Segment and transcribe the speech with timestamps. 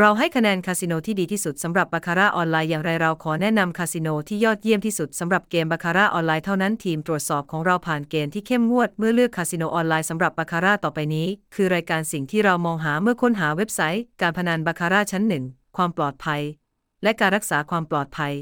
[0.00, 15.44] เราให้คะแนนคาสิโนที่ดีที่สุดสำหรับบาคาร่าออนไลน์อย่างไรเราขอแนะนำคาสิโนที่ยอดเยี่ยมที่สุดสำหรับเกมบาคาร่าออนไลน์เท่านั้นทีมตรวจสอบของเราผ่านเกณฑ์ที่เข้มงวดเมื่อเลือกคาสิโนออนไลน์สำหรับบาคาร่าต่อไปนี้ คือรายการสิ่งที่เรามองหาเมื่อค้นหาเว็บไซต์ การพนันบาคาร่าชั้นหนึ่ง
[15.76, 16.40] ความปลอดภัย
[17.02, 18.32] และการรักษาความปลอดภัย